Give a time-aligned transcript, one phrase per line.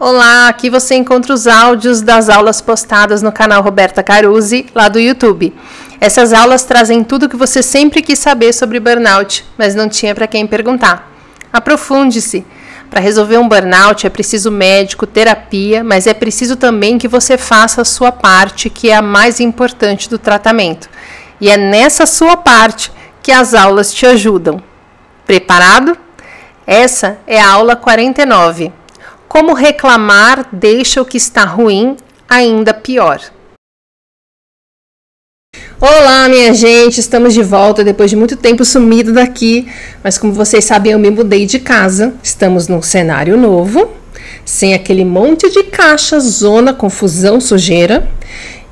[0.00, 4.98] Olá, aqui você encontra os áudios das aulas postadas no canal Roberta Caruzzi, lá do
[4.98, 5.54] YouTube.
[6.00, 10.12] Essas aulas trazem tudo o que você sempre quis saber sobre burnout, mas não tinha
[10.12, 11.08] para quem perguntar.
[11.52, 12.44] Aprofunde-se.
[12.90, 17.82] Para resolver um burnout é preciso médico, terapia, mas é preciso também que você faça
[17.82, 20.90] a sua parte, que é a mais importante do tratamento.
[21.40, 22.90] E é nessa sua parte
[23.22, 24.60] que as aulas te ajudam.
[25.24, 25.96] Preparado?
[26.66, 28.72] Essa é a aula 49.
[29.34, 31.96] Como reclamar deixa o que está ruim
[32.28, 33.20] ainda pior.
[35.80, 39.66] Olá, minha gente, estamos de volta depois de muito tempo sumido daqui,
[40.04, 42.14] mas como vocês sabem, eu me mudei de casa.
[42.22, 43.90] Estamos num cenário novo,
[44.44, 48.08] sem aquele monte de caixa, zona, confusão, sujeira.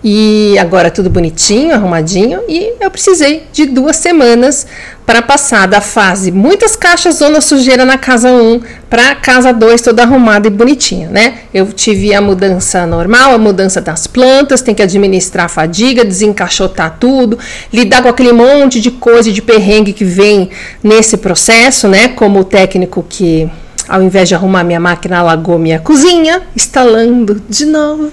[0.04, 4.66] E agora tudo bonitinho, arrumadinho, e eu precisei de duas semanas
[5.06, 8.60] para passar da fase muitas caixas zona sujeira na casa 1
[8.90, 11.38] para a casa 2 toda arrumada e bonitinha, né?
[11.54, 16.96] Eu tive a mudança normal, a mudança das plantas, tem que administrar a fadiga, desencaixotar
[16.98, 17.38] tudo,
[17.72, 20.50] lidar com aquele monte de coisa de perrengue que vem
[20.82, 22.08] nesse processo, né?
[22.08, 23.48] Como o técnico que
[23.88, 28.12] ao invés de arrumar minha máquina, alagou minha cozinha, instalando de novo.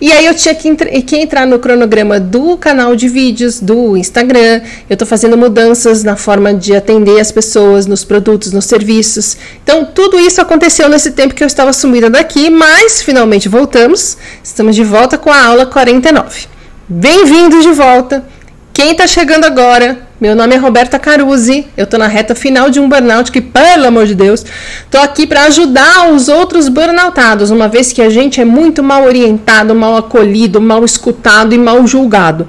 [0.00, 4.60] E aí eu tinha que, que, entrar no cronograma do canal de vídeos, do Instagram.
[4.88, 9.36] Eu estou fazendo mudanças na forma de atender as pessoas, nos produtos, nos serviços.
[9.62, 14.16] Então, tudo isso aconteceu nesse tempo que eu estava sumida daqui, mas finalmente voltamos.
[14.42, 16.46] Estamos de volta com a aula 49.
[16.88, 18.24] Bem-vindos de volta!
[18.72, 22.80] Quem está chegando agora, meu nome é Roberta Caruzzi, eu estou na reta final de
[22.80, 24.44] um burnout que, pelo amor de Deus,
[24.84, 29.04] estou aqui para ajudar os outros burnoutados, uma vez que a gente é muito mal
[29.04, 32.48] orientado, mal acolhido, mal escutado e mal julgado.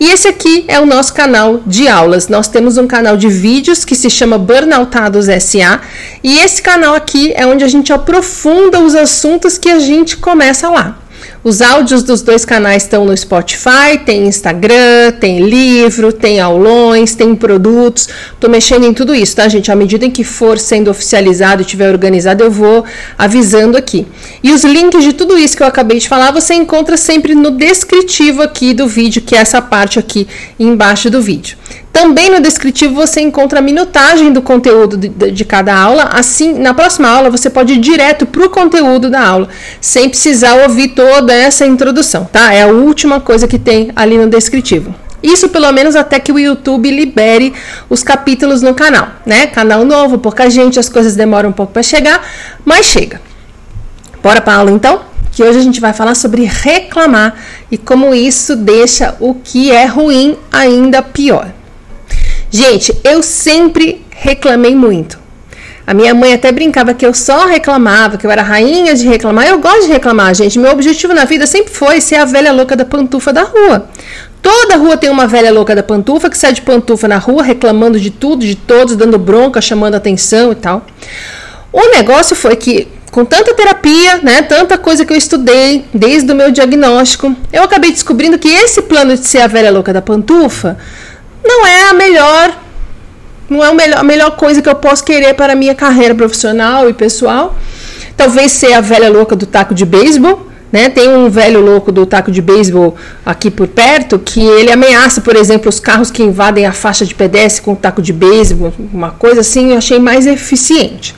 [0.00, 2.28] E esse aqui é o nosso canal de aulas.
[2.28, 5.82] Nós temos um canal de vídeos que se chama Burnoutados SA,
[6.24, 10.70] e esse canal aqui é onde a gente aprofunda os assuntos que a gente começa
[10.70, 10.96] lá.
[11.42, 17.34] Os áudios dos dois canais estão no Spotify, tem Instagram, tem livro, tem aulões, tem
[17.34, 18.10] produtos.
[18.38, 19.72] Tô mexendo em tudo isso, tá, gente?
[19.72, 22.84] À medida em que for sendo oficializado e tiver organizado, eu vou
[23.16, 24.06] avisando aqui.
[24.42, 27.52] E os links de tudo isso que eu acabei de falar, você encontra sempre no
[27.52, 31.56] descritivo aqui do vídeo, que é essa parte aqui embaixo do vídeo.
[31.92, 36.04] Também no descritivo você encontra a minutagem do conteúdo de, de, cada aula.
[36.12, 39.48] Assim, na próxima aula você pode ir direto para o conteúdo da aula,
[39.80, 42.54] sem precisar ouvir toda essa introdução, tá?
[42.54, 44.94] É a última coisa que tem ali no descritivo.
[45.22, 47.52] Isso pelo menos até que o YouTube libere
[47.90, 49.48] os capítulos no canal, né?
[49.48, 52.24] Canal novo, pouca gente, as coisas demoram um pouco para chegar,
[52.64, 53.20] mas chega.
[54.22, 55.02] Bora para aula então?
[55.32, 57.34] Que hoje a gente vai falar sobre reclamar
[57.70, 61.52] e como isso deixa o que é ruim ainda pior.
[62.50, 65.18] Gente, eu sempre reclamei muito.
[65.86, 69.46] A minha mãe até brincava que eu só reclamava, que eu era rainha de reclamar.
[69.46, 70.58] Eu gosto de reclamar, gente.
[70.58, 73.88] Meu objetivo na vida sempre foi ser a velha louca da pantufa da rua.
[74.42, 77.98] Toda rua tem uma velha louca da pantufa que sai de pantufa na rua reclamando
[77.98, 80.84] de tudo, de todos, dando bronca, chamando atenção e tal.
[81.72, 86.34] O negócio foi que com tanta terapia, né, tanta coisa que eu estudei desde o
[86.34, 90.78] meu diagnóstico, eu acabei descobrindo que esse plano de ser a velha louca da pantufa
[91.44, 92.60] não é a melhor
[93.50, 96.14] não é a melhor, a melhor coisa que eu posso querer para a minha carreira
[96.14, 97.56] profissional e pessoal.
[98.16, 100.88] Talvez ser a velha louca do taco de beisebol, né?
[100.88, 102.94] Tem um velho louco do taco de beisebol
[103.26, 107.12] aqui por perto que ele ameaça, por exemplo, os carros que invadem a faixa de
[107.12, 111.14] pedestre com o taco de beisebol, uma coisa assim, eu achei mais eficiente.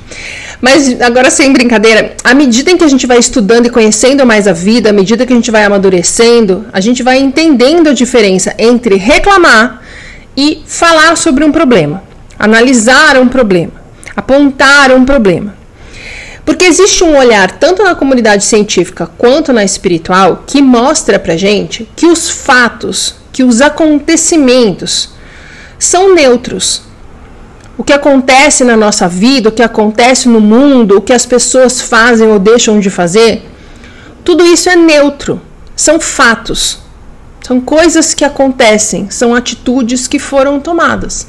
[0.58, 4.46] Mas agora sem brincadeira, à medida em que a gente vai estudando e conhecendo mais
[4.46, 8.54] a vida, à medida que a gente vai amadurecendo, a gente vai entendendo a diferença
[8.56, 9.82] entre reclamar
[10.36, 12.02] e falar sobre um problema,
[12.38, 13.72] analisar um problema,
[14.16, 15.54] apontar um problema.
[16.44, 21.88] Porque existe um olhar, tanto na comunidade científica quanto na espiritual, que mostra pra gente
[21.94, 25.10] que os fatos, que os acontecimentos
[25.78, 26.82] são neutros.
[27.78, 31.80] O que acontece na nossa vida, o que acontece no mundo, o que as pessoas
[31.80, 33.48] fazem ou deixam de fazer,
[34.24, 35.40] tudo isso é neutro.
[35.74, 36.81] São fatos.
[37.46, 41.26] São coisas que acontecem, são atitudes que foram tomadas.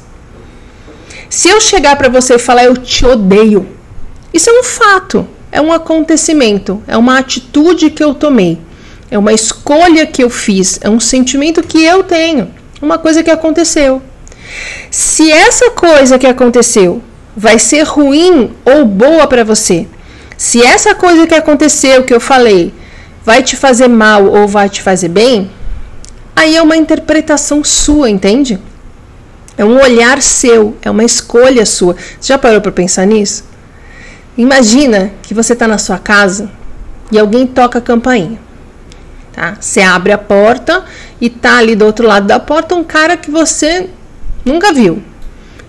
[1.28, 3.66] Se eu chegar para você e falar eu te odeio,
[4.32, 8.58] isso é um fato, é um acontecimento, é uma atitude que eu tomei,
[9.10, 12.50] é uma escolha que eu fiz, é um sentimento que eu tenho,
[12.80, 14.00] uma coisa que aconteceu.
[14.90, 17.02] Se essa coisa que aconteceu
[17.36, 19.88] vai ser ruim ou boa para você,
[20.36, 22.72] se essa coisa que aconteceu, que eu falei,
[23.24, 25.50] vai te fazer mal ou vai te fazer bem,
[26.36, 28.58] Aí é uma interpretação sua, entende?
[29.56, 31.94] É um olhar seu, é uma escolha sua.
[32.18, 33.44] Você já parou para pensar nisso?
[34.36, 36.50] Imagina que você está na sua casa
[37.10, 38.38] e alguém toca a campainha.
[39.32, 39.56] Tá?
[39.60, 40.84] Você abre a porta
[41.20, 43.88] e tá ali do outro lado da porta um cara que você
[44.44, 45.02] nunca viu.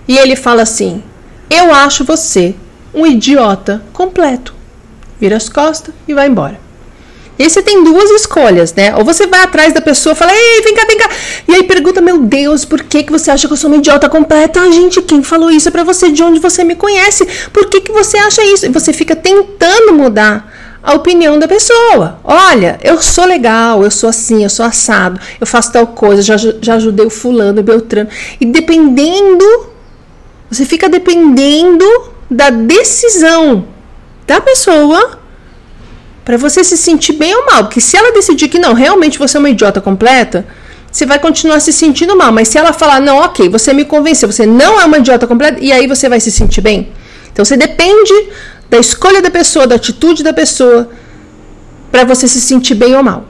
[0.07, 1.03] E ele fala assim:
[1.49, 2.55] Eu acho você
[2.93, 4.55] um idiota completo.
[5.19, 6.64] Vira as costas e vai embora.
[7.37, 8.95] E você tem duas escolhas, né?
[8.95, 11.09] Ou você vai atrás da pessoa e fala, ei, vem cá, vem cá.
[11.47, 14.07] E aí pergunta, meu Deus, por que, que você acha que eu sou uma idiota
[14.07, 14.61] completa?
[14.61, 17.27] Ah, gente, quem falou isso é pra você, de onde você me conhece?
[17.51, 18.65] Por que, que você acha isso?
[18.65, 20.51] E você fica tentando mudar
[20.81, 22.19] a opinião da pessoa.
[22.23, 26.37] Olha, eu sou legal, eu sou assim, eu sou assado, eu faço tal coisa, já,
[26.37, 28.07] já ajudei o fulano, o Beltrano.
[28.39, 29.45] E dependendo,
[30.49, 31.85] você fica dependendo
[32.29, 33.67] da decisão
[34.27, 35.24] da pessoa
[36.25, 37.65] para você se sentir bem ou mal.
[37.65, 40.45] Porque se ela decidir que não, realmente você é uma idiota completa,
[40.91, 42.31] você vai continuar se sentindo mal.
[42.31, 45.59] Mas se ela falar, não, ok, você me convenceu, você não é uma idiota completa,
[45.61, 46.89] e aí você vai se sentir bem.
[47.31, 48.13] Então você depende
[48.69, 50.89] da escolha da pessoa, da atitude da pessoa,
[51.91, 53.25] para você se sentir bem ou mal.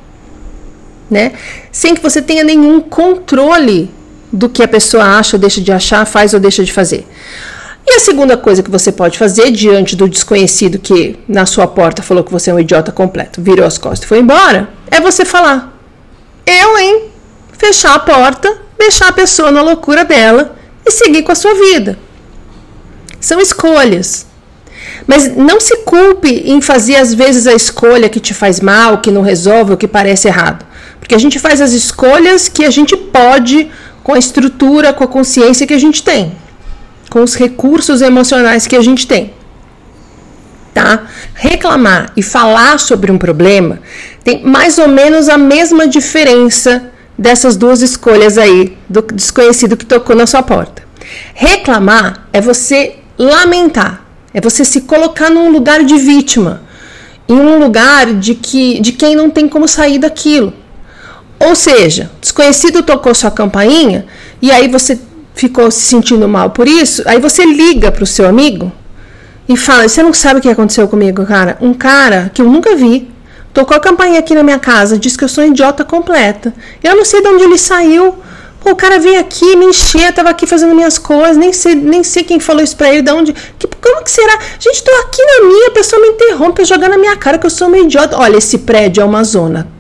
[1.12, 1.34] Né?
[1.72, 3.92] Sem que você tenha nenhum controle
[4.32, 7.06] do que a pessoa acha ou deixa de achar, faz ou deixa de fazer.
[7.88, 12.02] E a segunda coisa que você pode fazer diante do desconhecido que na sua porta
[12.02, 15.24] falou que você é um idiota completo, virou as costas e foi embora, é você
[15.24, 15.72] falar:
[16.46, 17.04] Eu, hein?
[17.54, 20.56] Fechar a porta, deixar a pessoa na loucura dela
[20.86, 21.98] e seguir com a sua vida.
[23.20, 24.26] São escolhas.
[25.08, 29.12] Mas não se culpe em fazer às vezes a escolha que te faz mal, que
[29.12, 30.66] não resolve, ou que parece errado.
[31.00, 33.70] Porque a gente faz as escolhas que a gente pode
[34.04, 36.45] com a estrutura, com a consciência que a gente tem
[37.16, 39.32] com os recursos emocionais que a gente tem.
[40.74, 41.04] Tá?
[41.34, 43.80] Reclamar e falar sobre um problema
[44.22, 50.14] tem mais ou menos a mesma diferença dessas duas escolhas aí do desconhecido que tocou
[50.14, 50.84] na sua porta.
[51.34, 56.64] Reclamar é você lamentar, é você se colocar num lugar de vítima,
[57.30, 60.54] em um lugar de que de quem não tem como sair daquilo.
[61.40, 64.06] Ou seja, desconhecido tocou sua campainha
[64.42, 65.00] e aí você
[65.36, 68.72] ficou se sentindo mal por isso, aí você liga para o seu amigo
[69.48, 71.58] e fala: Você não sabe o que aconteceu comigo, cara?
[71.62, 73.14] Um cara que eu nunca vi
[73.54, 76.54] tocou a campainha aqui na minha casa, disse que eu sou idiota completa.
[76.84, 78.14] Eu não sei de onde ele saiu.
[78.60, 82.04] Pô, o cara veio aqui me encher, tava aqui fazendo minhas coisas, nem sei, nem
[82.04, 83.32] sei quem falou isso pra ele, de onde.
[83.32, 84.40] Que, como que será?
[84.60, 87.50] Gente, tô aqui na minha, a pessoa me interrompe, jogando na minha cara que eu
[87.50, 88.18] sou uma idiota.
[88.18, 89.75] Olha, esse prédio é uma zona.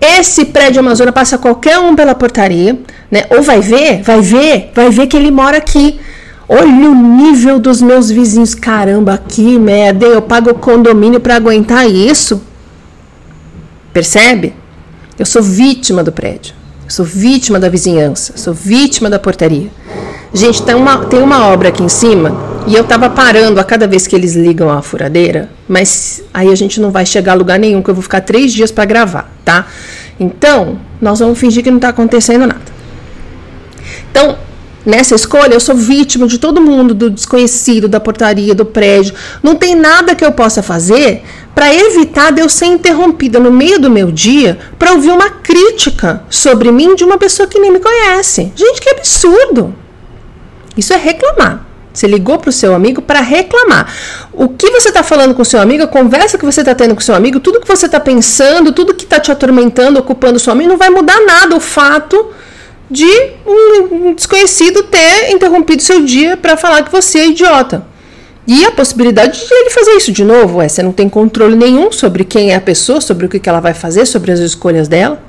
[0.00, 2.78] Esse prédio Amazônia passa qualquer um pela portaria,
[3.10, 3.24] né?
[3.30, 5.98] Ou vai ver, vai ver, vai ver que ele mora aqui.
[6.48, 8.54] Olha o nível dos meus vizinhos.
[8.54, 12.42] Caramba, que merda, eu pago condomínio para aguentar isso.
[13.92, 14.54] Percebe?
[15.18, 16.54] Eu sou vítima do prédio.
[16.84, 18.36] Eu sou vítima da vizinhança.
[18.36, 19.70] Sou vítima da portaria.
[20.32, 23.86] Gente, tem uma, tem uma obra aqui em cima e eu tava parando a cada
[23.86, 27.58] vez que eles ligam a furadeira, mas aí a gente não vai chegar a lugar
[27.58, 29.66] nenhum, que eu vou ficar três dias para gravar, tá?
[30.18, 32.72] Então, nós vamos fingir que não tá acontecendo nada.
[34.10, 34.38] Então,
[34.86, 39.14] nessa escolha, eu sou vítima de todo mundo, do desconhecido, da portaria, do prédio.
[39.42, 41.22] Não tem nada que eu possa fazer
[41.54, 46.22] para evitar de eu ser interrompida no meio do meu dia para ouvir uma crítica
[46.30, 48.52] sobre mim de uma pessoa que nem me conhece.
[48.56, 49.74] Gente, que absurdo!
[50.76, 51.73] Isso é reclamar.
[51.94, 53.94] Você ligou para o seu amigo para reclamar.
[54.32, 56.92] O que você está falando com o seu amigo, a conversa que você está tendo
[56.92, 60.40] com o seu amigo, tudo que você está pensando, tudo que está te atormentando, ocupando
[60.40, 62.32] sua mente, não vai mudar nada o fato
[62.90, 63.08] de
[63.46, 67.86] um desconhecido ter interrompido seu dia para falar que você é idiota.
[68.46, 71.92] E a possibilidade de ele fazer isso de novo, é, você não tem controle nenhum
[71.92, 75.22] sobre quem é a pessoa, sobre o que ela vai fazer, sobre as escolhas dela,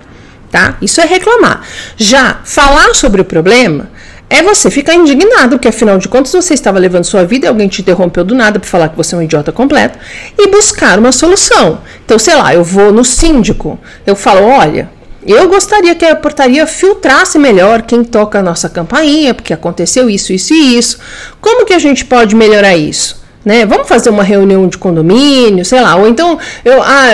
[0.51, 0.77] tá?
[0.81, 1.61] Isso é reclamar.
[1.95, 3.89] Já falar sobre o problema
[4.29, 7.67] é você ficar indignado, porque afinal de contas você estava levando sua vida e alguém
[7.67, 9.99] te interrompeu do nada para falar que você é um idiota completo
[10.37, 11.79] e buscar uma solução.
[12.03, 14.89] Então, sei lá, eu vou no síndico, eu falo: olha,
[15.25, 20.33] eu gostaria que a portaria filtrasse melhor quem toca a nossa campainha, porque aconteceu isso,
[20.33, 20.99] isso e isso.
[21.39, 23.23] Como que a gente pode melhorar isso?
[23.43, 23.63] Né?
[23.63, 27.11] Vamos fazer uma reunião de condomínio, sei lá, ou então eu, ah,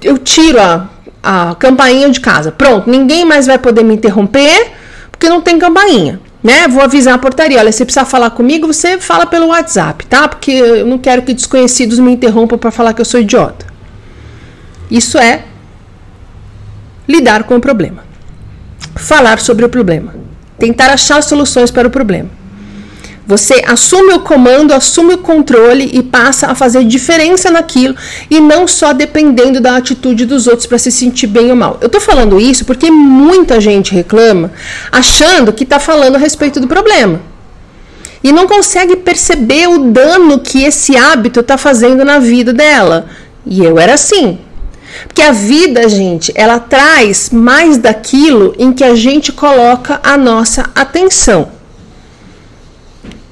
[0.00, 0.88] eu tiro a,
[1.20, 2.52] a campainha de casa.
[2.52, 4.70] Pronto, ninguém mais vai poder me interromper
[5.10, 6.66] porque não tem campainha né?
[6.68, 7.58] Vou avisar a portaria.
[7.58, 10.26] Olha, se precisar falar comigo, você fala pelo WhatsApp, tá?
[10.26, 13.66] Porque eu não quero que desconhecidos me interrompam para falar que eu sou idiota.
[14.90, 15.44] Isso é
[17.08, 18.04] lidar com o problema.
[18.96, 20.14] Falar sobre o problema.
[20.58, 22.28] Tentar achar soluções para o problema.
[23.26, 27.94] Você assume o comando, assume o controle e passa a fazer diferença naquilo
[28.28, 31.78] e não só dependendo da atitude dos outros para se sentir bem ou mal.
[31.80, 34.50] Eu estou falando isso porque muita gente reclama
[34.90, 37.20] achando que está falando a respeito do problema
[38.24, 43.06] e não consegue perceber o dano que esse hábito está fazendo na vida dela.
[43.44, 44.38] E eu era assim.
[45.06, 50.70] Porque a vida, gente, ela traz mais daquilo em que a gente coloca a nossa
[50.74, 51.61] atenção.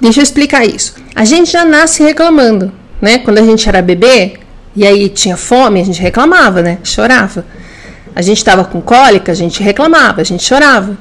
[0.01, 0.95] Deixa eu explicar isso.
[1.15, 3.19] A gente já nasce reclamando, né?
[3.19, 4.35] Quando a gente era bebê
[4.75, 6.79] e aí tinha fome, a gente reclamava, né?
[6.83, 7.45] Chorava.
[8.15, 10.97] A gente estava com cólica, a gente reclamava, a gente chorava.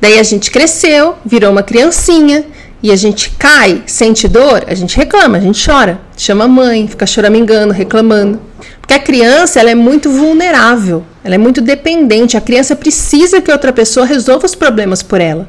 [0.00, 2.44] Daí a gente cresceu, virou uma criancinha
[2.82, 6.88] e a gente cai, sente dor, a gente reclama, a gente chora, chama a mãe,
[6.88, 8.40] fica choramingando, reclamando.
[8.80, 12.38] Porque a criança ela é muito vulnerável, ela é muito dependente.
[12.38, 15.46] A criança precisa que outra pessoa resolva os problemas por ela.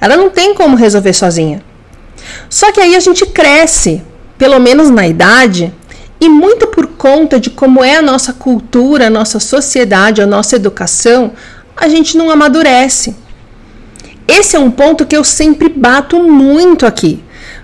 [0.00, 1.62] Ela não tem como resolver sozinha.
[2.48, 4.02] Só que aí a gente cresce,
[4.36, 5.72] pelo menos na idade,
[6.20, 10.56] e muito por conta de como é a nossa cultura, a nossa sociedade, a nossa
[10.56, 11.32] educação,
[11.76, 13.16] a gente não amadurece.
[14.28, 17.22] Esse é um ponto que eu sempre bato muito aqui,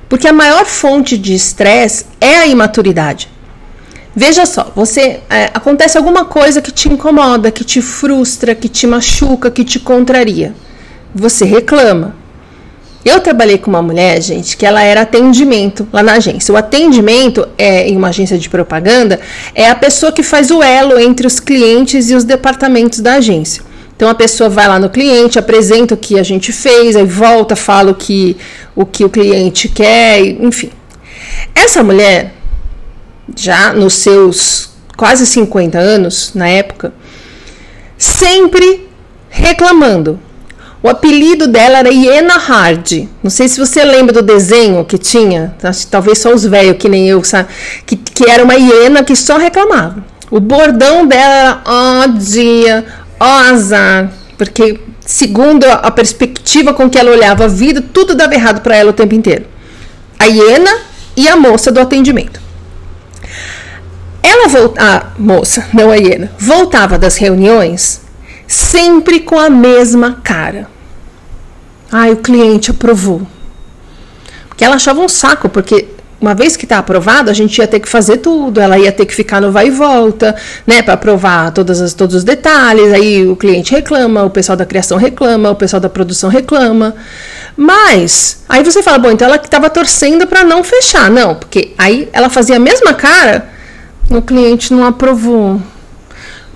[0.09, 3.29] porque a maior fonte de estresse é a imaturidade.
[4.19, 8.87] Veja só, você é, acontece alguma coisa que te incomoda, que te frustra, que te
[8.87, 10.55] machuca, que te contraria.
[11.15, 12.17] Você reclama.
[13.07, 16.53] Eu trabalhei com uma mulher, gente, que ela era atendimento lá na agência.
[16.53, 19.21] O atendimento é em uma agência de propaganda
[19.55, 23.63] é a pessoa que faz o elo entre os clientes e os departamentos da agência.
[23.95, 27.55] Então a pessoa vai lá no cliente, apresenta o que a gente fez, aí volta,
[27.55, 28.37] fala o que
[28.75, 30.71] o, que o cliente quer, enfim.
[31.55, 32.35] Essa mulher,
[33.37, 36.93] já nos seus quase 50 anos, na época,
[37.97, 38.89] sempre
[39.31, 40.26] reclamando.
[40.87, 43.09] O apelido dela era Iena Hard.
[43.21, 45.53] Não sei se você lembra do desenho que tinha,
[45.91, 47.49] talvez só os velhos que nem eu, sabe?
[47.85, 50.05] Que, que era uma hiena que só reclamava.
[50.31, 52.85] O bordão dela era, ó oh, dia,
[53.19, 58.61] ó azar, porque segundo a perspectiva com que ela olhava a vida, tudo dava errado
[58.61, 59.45] para ela o tempo inteiro.
[60.21, 60.71] A hiena
[61.17, 62.41] e a moça do atendimento.
[64.23, 68.03] Ela voltava, a moça, não a hiena, voltava das reuniões
[68.47, 70.76] sempre com a mesma cara.
[71.91, 73.23] Ai, o cliente aprovou.
[74.49, 75.89] Porque ela achava um saco, porque
[76.21, 79.05] uma vez que está aprovado, a gente ia ter que fazer tudo, ela ia ter
[79.05, 80.35] que ficar no vai e volta,
[80.67, 82.93] né, para aprovar todas as, todos os detalhes.
[82.93, 86.95] Aí o cliente reclama, o pessoal da criação reclama, o pessoal da produção reclama.
[87.57, 91.75] Mas aí você fala, bom, então ela que estava torcendo para não fechar, não, porque
[91.77, 93.49] aí ela fazia a mesma cara,
[94.11, 95.61] o cliente não aprovou,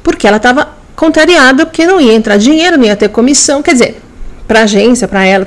[0.02, 4.02] porque ela estava contrariada, porque não ia entrar dinheiro, não ia ter comissão, quer dizer,
[4.50, 5.46] para agência, para ela,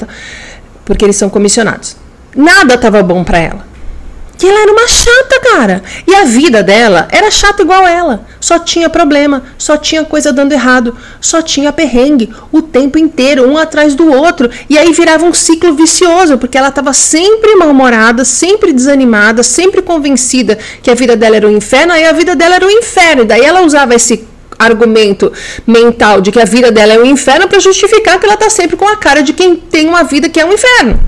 [0.85, 1.97] porque eles são comissionados.
[2.33, 3.73] Nada estava bom para ela.
[4.37, 5.83] Que ela era uma chata, cara.
[6.07, 8.25] E a vida dela era chata igual ela.
[8.39, 13.57] Só tinha problema, só tinha coisa dando errado, só tinha perrengue o tempo inteiro, um
[13.57, 14.49] atrás do outro.
[14.69, 20.57] E aí virava um ciclo vicioso, porque ela estava sempre mal-humorada, sempre desanimada, sempre convencida
[20.81, 23.23] que a vida dela era um inferno, aí a vida dela era um inferno.
[23.23, 25.31] E daí ela usava esse argumento
[25.65, 28.75] mental de que a vida dela é um inferno para justificar que ela está sempre
[28.75, 30.99] com a cara de quem tem uma vida que é um inferno.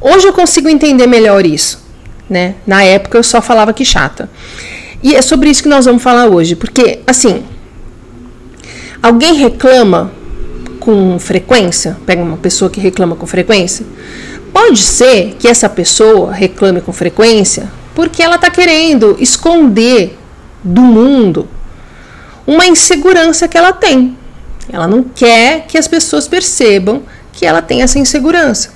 [0.00, 1.84] Hoje eu consigo entender melhor isso
[2.28, 2.54] né?
[2.66, 4.30] Na época eu só falava que chata.
[5.02, 7.44] E é sobre isso que nós vamos falar hoje, porque assim,
[9.02, 10.10] alguém reclama
[10.80, 13.84] com frequência, pega uma pessoa que reclama com frequência,
[14.52, 20.18] pode ser que essa pessoa reclame com frequência porque ela está querendo esconder
[20.62, 21.48] do mundo
[22.46, 24.16] uma insegurança que ela tem.
[24.70, 28.72] Ela não quer que as pessoas percebam que ela tem essa insegurança.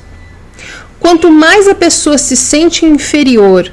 [1.01, 3.73] Quanto mais a pessoa se sente inferior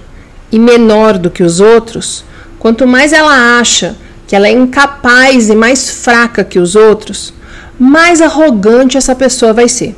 [0.52, 2.24] e menor do que os outros,
[2.60, 3.96] quanto mais ela acha
[4.28, 7.34] que ela é incapaz e mais fraca que os outros,
[7.80, 9.96] mais arrogante essa pessoa vai ser.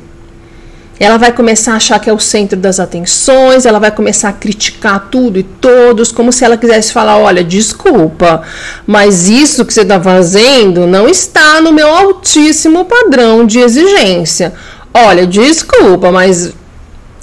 [1.00, 4.32] Ela vai começar a achar que é o centro das atenções, ela vai começar a
[4.32, 8.42] criticar tudo e todos, como se ela quisesse falar: olha, desculpa,
[8.86, 14.52] mas isso que você está fazendo não está no meu altíssimo padrão de exigência.
[14.92, 16.52] Olha, desculpa, mas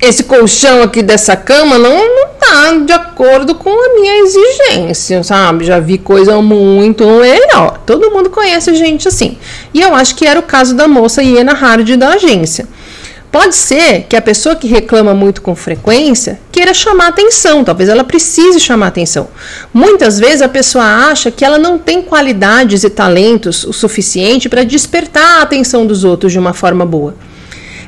[0.01, 5.65] esse colchão aqui dessa cama não, não tá de acordo com a minha exigência, sabe?
[5.65, 7.79] Já vi coisa muito melhor.
[7.85, 9.37] Todo mundo conhece gente assim.
[9.73, 12.67] E eu acho que era o caso da moça Iena Hard da agência.
[13.35, 18.05] Pode ser que a pessoa que reclama muito com frequência queira chamar atenção, talvez ela
[18.05, 19.27] precise chamar atenção.
[19.73, 24.63] Muitas vezes a pessoa acha que ela não tem qualidades e talentos o suficiente para
[24.63, 27.13] despertar a atenção dos outros de uma forma boa.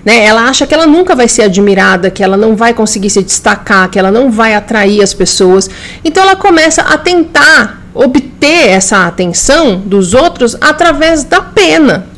[0.03, 0.25] Né?
[0.25, 3.89] Ela acha que ela nunca vai ser admirada, que ela não vai conseguir se destacar,
[3.89, 5.69] que ela não vai atrair as pessoas.
[6.03, 12.16] Então ela começa a tentar obter essa atenção dos outros através da pena.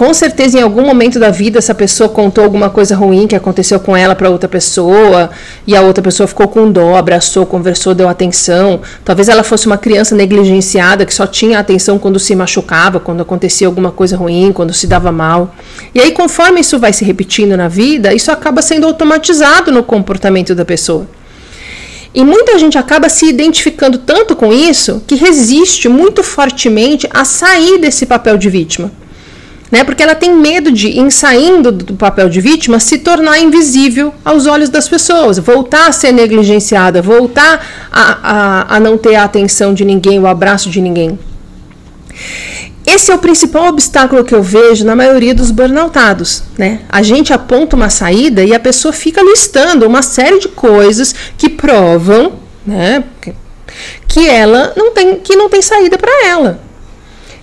[0.00, 3.78] Com certeza em algum momento da vida essa pessoa contou alguma coisa ruim que aconteceu
[3.78, 5.28] com ela para outra pessoa
[5.66, 8.80] e a outra pessoa ficou com dó, abraçou, conversou, deu atenção.
[9.04, 13.66] Talvez ela fosse uma criança negligenciada que só tinha atenção quando se machucava, quando acontecia
[13.66, 15.54] alguma coisa ruim, quando se dava mal.
[15.94, 20.54] E aí conforme isso vai se repetindo na vida, isso acaba sendo automatizado no comportamento
[20.54, 21.06] da pessoa.
[22.14, 27.76] E muita gente acaba se identificando tanto com isso que resiste muito fortemente a sair
[27.76, 28.90] desse papel de vítima.
[29.70, 29.84] Né?
[29.84, 34.46] Porque ela tem medo de, em saindo do papel de vítima, se tornar invisível aos
[34.46, 39.72] olhos das pessoas, voltar a ser negligenciada, voltar a, a, a não ter a atenção
[39.72, 41.18] de ninguém, o abraço de ninguém.
[42.86, 46.80] Esse é o principal obstáculo que eu vejo na maioria dos burnoutados, né?
[46.88, 51.48] A gente aponta uma saída e a pessoa fica listando uma série de coisas que
[51.48, 52.32] provam,
[52.66, 53.04] né,
[54.08, 56.60] que ela não tem que não tem saída para ela.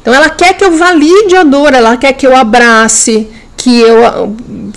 [0.07, 4.05] Então ela quer que eu valide a dor, ela quer que eu abrace, que eu
[4.05, 4.29] ah,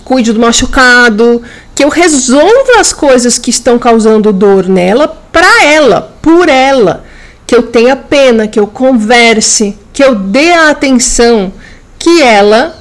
[0.05, 1.41] cuide do machucado,
[1.73, 7.05] que eu resolva as coisas que estão causando dor nela para ela, por ela,
[7.47, 11.53] que eu tenha pena, que eu converse, que eu dê a atenção
[11.97, 12.77] que ela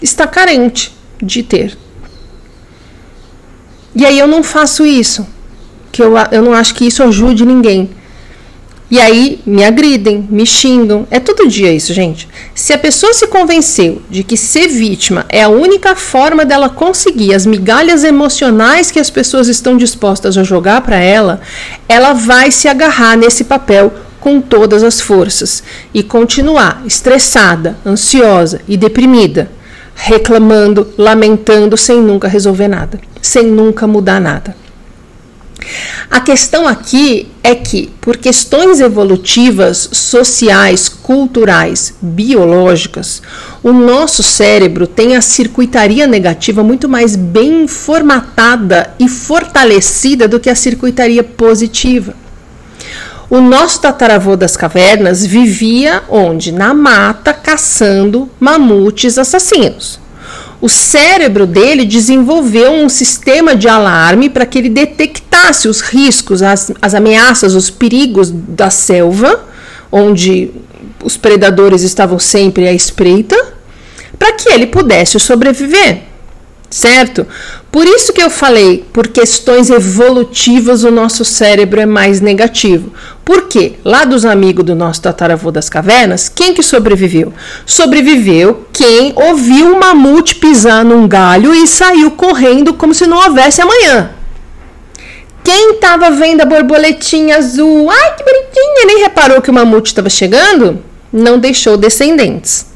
[0.00, 1.76] está carente de ter.
[3.92, 5.26] E aí eu não faço isso,
[5.90, 7.90] que eu, eu não acho que isso ajude ninguém.
[8.88, 11.06] E aí me agridem, me xingam.
[11.10, 12.28] É todo dia isso, gente.
[12.54, 17.34] Se a pessoa se convenceu de que ser vítima é a única forma dela conseguir
[17.34, 21.40] as migalhas emocionais que as pessoas estão dispostas a jogar para ela,
[21.88, 28.76] ela vai se agarrar nesse papel com todas as forças e continuar estressada, ansiosa e
[28.76, 29.50] deprimida,
[29.96, 34.65] reclamando, lamentando sem nunca resolver nada, sem nunca mudar nada.
[36.10, 43.22] A questão aqui é que, por questões evolutivas, sociais, culturais, biológicas,
[43.62, 50.50] o nosso cérebro tem a circuitaria negativa muito mais bem formatada e fortalecida do que
[50.50, 52.14] a circuitaria positiva.
[53.28, 56.52] O nosso tataravô das cavernas vivia onde?
[56.52, 60.05] Na mata, caçando mamutes assassinos.
[60.60, 66.72] O cérebro dele desenvolveu um sistema de alarme para que ele detectasse os riscos, as,
[66.80, 69.44] as ameaças, os perigos da selva,
[69.92, 70.50] onde
[71.04, 73.36] os predadores estavam sempre à espreita,
[74.18, 76.15] para que ele pudesse sobreviver
[76.70, 77.26] certo?
[77.70, 82.92] Por isso que eu falei, por questões evolutivas o nosso cérebro é mais negativo.
[83.24, 83.74] Por quê?
[83.84, 87.32] Lá dos amigos do nosso tataravô das cavernas, quem que sobreviveu?
[87.64, 93.60] Sobreviveu quem ouviu um mamute pisar num galho e saiu correndo como se não houvesse
[93.60, 94.10] amanhã.
[95.44, 100.10] Quem estava vendo a borboletinha azul, ai que bonitinha, nem reparou que o mamute estava
[100.10, 102.66] chegando, não deixou descendentes.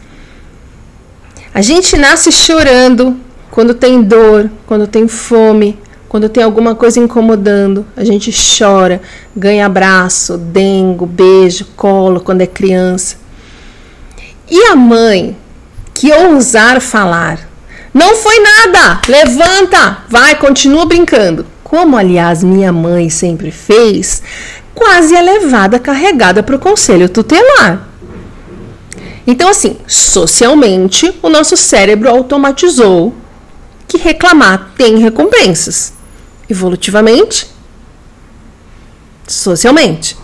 [1.53, 3.16] A gente nasce chorando,
[3.50, 9.00] quando tem dor, quando tem fome, quando tem alguma coisa incomodando, a gente chora,
[9.34, 13.16] ganha abraço, dengo, beijo, colo quando é criança.
[14.50, 15.36] E a mãe
[15.94, 17.48] que ousar falar,
[17.92, 21.46] não foi nada, levanta, vai, continua brincando.
[21.62, 24.22] Como, aliás, minha mãe sempre fez,
[24.74, 27.88] quase é levada carregada para o conselho tutelar.
[29.26, 33.14] Então, assim, socialmente, o nosso cérebro automatizou
[33.90, 35.92] que reclamar tem recompensas.
[36.48, 37.48] Evolutivamente,
[39.26, 40.16] socialmente.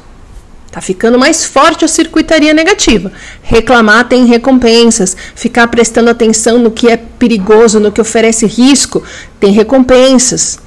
[0.70, 3.10] Tá ficando mais forte a circuitaria negativa.
[3.42, 5.16] Reclamar tem recompensas.
[5.34, 9.02] Ficar prestando atenção no que é perigoso, no que oferece risco,
[9.40, 10.60] tem recompensas.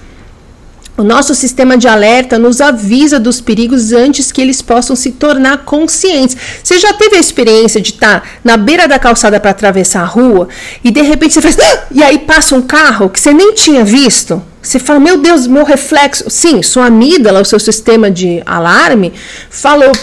[1.00, 5.60] O nosso sistema de alerta nos avisa dos perigos antes que eles possam se tornar
[5.60, 6.36] conscientes.
[6.62, 10.50] Você já teve a experiência de estar na beira da calçada para atravessar a rua
[10.84, 11.58] e de repente você faz.
[11.58, 11.84] Ah!
[11.90, 14.44] E aí passa um carro que você nem tinha visto?
[14.62, 16.30] Você fala, meu Deus, meu reflexo.
[16.30, 19.14] Sim, sua amígdala, o seu sistema de alarme,
[19.50, 19.94] falou: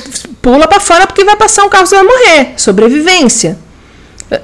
[0.40, 2.54] pula para fora porque vai passar um carro, você vai morrer.
[2.56, 3.58] Sobrevivência.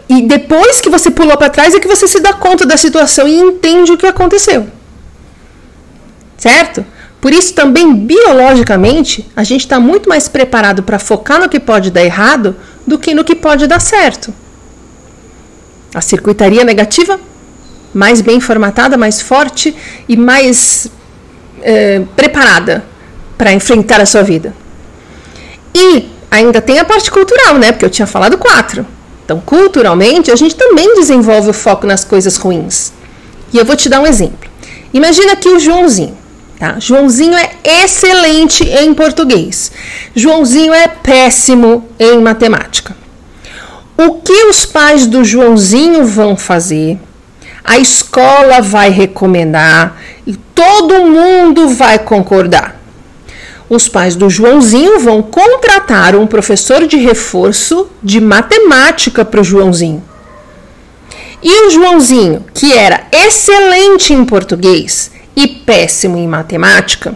[0.07, 3.27] E depois que você pulou para trás é que você se dá conta da situação
[3.27, 4.67] e entende o que aconteceu
[6.43, 6.85] certo?
[7.21, 11.89] Por isso, também biologicamente, a gente está muito mais preparado para focar no que pode
[11.89, 14.35] dar errado do que no que pode dar certo.
[15.95, 17.21] A circuitaria negativa,
[17.95, 19.73] mais bem formatada, mais forte
[20.09, 20.89] e mais
[21.63, 22.85] é, preparada
[23.39, 24.53] para enfrentar a sua vida.
[25.73, 27.71] E ainda tem a parte cultural, né?
[27.71, 28.85] Porque eu tinha falado quatro.
[29.25, 32.93] Então, culturalmente, a gente também desenvolve o foco nas coisas ruins.
[33.53, 34.51] E eu vou te dar um exemplo.
[34.93, 36.22] Imagina aqui o Joãozinho.
[36.63, 36.79] Tá?
[36.79, 37.51] Joãozinho é
[37.83, 39.73] excelente em português.
[40.15, 42.97] Joãozinho é péssimo em matemática.
[43.99, 47.01] O que os pais do Joãozinho vão fazer?
[47.65, 52.81] A escola vai recomendar e todo mundo vai concordar.
[53.69, 60.01] Os pais do Joãozinho vão contratar um professor de reforço de matemática para o Joãozinho.
[61.43, 67.15] E o Joãozinho, que era excelente em português e péssimo em matemática,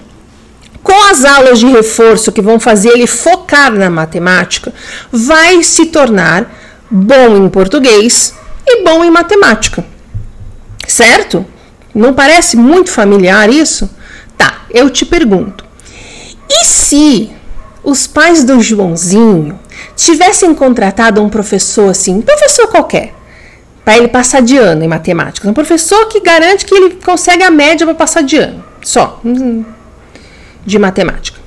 [0.83, 4.72] com as aulas de reforço que vão fazer ele focar na matemática,
[5.11, 6.48] vai se tornar
[6.88, 9.85] bom em português e bom em matemática.
[10.87, 11.44] Certo?
[11.92, 13.90] Não parece muito familiar isso?
[14.37, 15.64] Tá, eu te pergunto.
[16.48, 17.31] E se
[17.83, 19.59] os pais do Joãozinho
[19.96, 23.15] tivessem contratado um professor assim, professor qualquer,
[23.87, 27.53] para ele passar de ano em matemática, um professor que garante que ele consegue a
[27.53, 29.20] média para passar de ano, só
[30.66, 31.38] de matemática,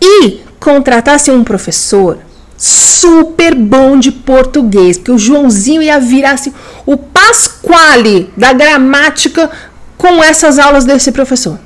[0.00, 2.18] e contratasse um professor
[2.56, 6.54] super bom de português, porque o Joãozinho ia virar assim,
[6.86, 9.50] o Pasquale da gramática
[9.98, 11.58] com essas aulas desse professor.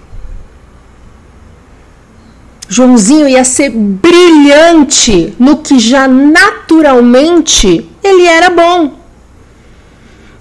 [2.71, 9.00] Joãozinho ia ser brilhante no que já naturalmente ele era bom.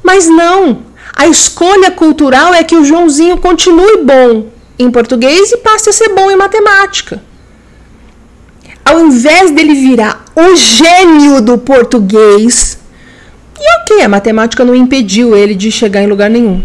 [0.03, 0.83] Mas não,
[1.15, 6.09] a escolha cultural é que o Joãozinho continue bom em português e passe a ser
[6.09, 7.21] bom em matemática
[8.89, 12.79] ao invés dele virar o gênio do português,
[13.59, 16.63] e ok, a matemática não impediu ele de chegar em lugar nenhum.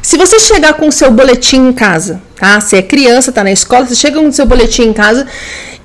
[0.00, 2.58] Se você chegar com o seu boletim em casa, tá?
[2.58, 5.26] Você é criança, tá na escola, você chega com o seu boletim em casa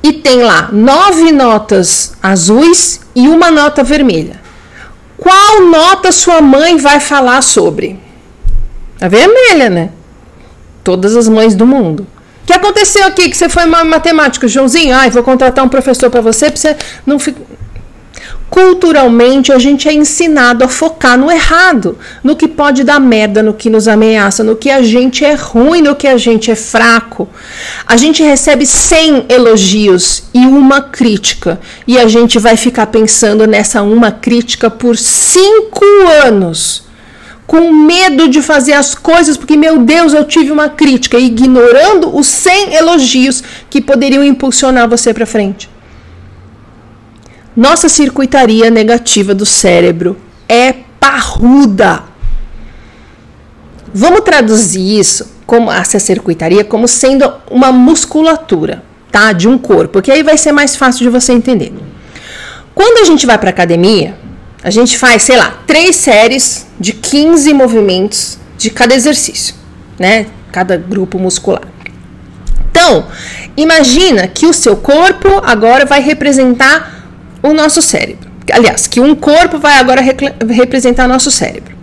[0.01, 4.46] e tem lá nove notas azuis e uma nota vermelha.
[5.27, 7.99] Qual nota sua mãe vai falar sobre?
[9.01, 9.89] A vermelha, né?
[10.85, 12.07] Todas as mães do mundo
[12.47, 13.29] que aconteceu aqui?
[13.29, 14.95] Que você foi mal em matemática, Joãozinho?
[14.95, 17.41] Ai, vou contratar um professor para você, para você não ficar.
[18.49, 23.53] Culturalmente, a gente é ensinado a focar no errado, no que pode dar merda, no
[23.53, 27.27] que nos ameaça, no que a gente é ruim, no que a gente é fraco.
[27.85, 33.81] A gente recebe 100 elogios e uma crítica, e a gente vai ficar pensando nessa
[33.81, 35.83] uma crítica por cinco
[36.25, 36.87] anos
[37.45, 42.27] com medo de fazer as coisas, porque, meu Deus, eu tive uma crítica, ignorando os
[42.27, 45.69] 100 elogios que poderiam impulsionar você para frente.
[47.57, 50.15] Nossa circuitaria negativa do cérebro
[50.47, 52.03] é parruda.
[53.91, 59.33] Vamos traduzir isso, como essa circuitaria, como sendo uma musculatura, tá?
[59.33, 61.73] De um corpo, porque aí vai ser mais fácil de você entender.
[62.75, 64.15] Quando a gente vai para academia,
[64.63, 69.55] a gente faz, sei lá, três séries de 15 movimentos de cada exercício,
[69.97, 70.27] né?
[70.51, 71.67] Cada grupo muscular.
[72.69, 73.07] Então,
[73.55, 76.96] imagina que o seu corpo agora vai representar
[77.41, 78.29] o nosso cérebro.
[78.51, 81.75] Aliás, que um corpo vai agora representar nosso cérebro.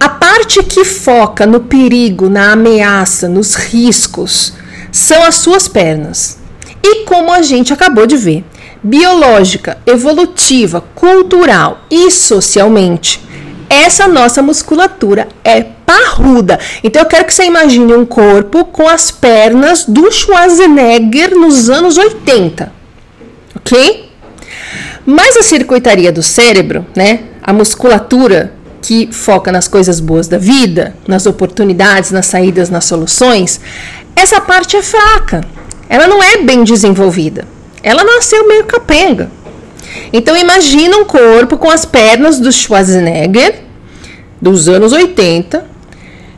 [0.00, 4.52] A parte que foca no perigo, na ameaça, nos riscos,
[4.92, 6.38] são as suas pernas.
[6.82, 8.44] E como a gente acabou de ver,
[8.82, 13.20] biológica, evolutiva, cultural e socialmente.
[13.68, 16.58] Essa nossa musculatura é parruda.
[16.84, 21.96] Então eu quero que você imagine um corpo com as pernas do Schwarzenegger nos anos
[21.96, 22.72] 80.
[23.56, 24.05] OK?
[25.06, 27.20] Mas a circuitaria do cérebro, né?
[27.40, 33.60] A musculatura que foca nas coisas boas da vida, nas oportunidades, nas saídas, nas soluções,
[34.14, 35.42] essa parte é fraca.
[35.88, 37.46] Ela não é bem desenvolvida.
[37.82, 39.30] Ela nasceu meio capenga.
[40.12, 43.62] Então imagina um corpo com as pernas do Schwarzenegger
[44.40, 45.64] dos anos 80